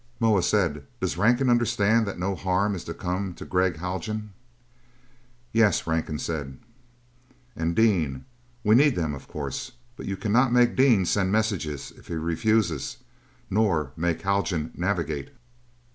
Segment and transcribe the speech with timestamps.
[0.19, 4.33] Moa said, "Does Rankin understand that no harm is to come to Gregg Haljan?"
[5.53, 6.57] "Yes," Rankin said.
[7.55, 8.25] "And Dean.
[8.63, 9.73] We need them, of course.
[9.95, 12.97] But you cannot make Dean send messages if he refuses,
[13.51, 15.29] nor make Haljan navigate."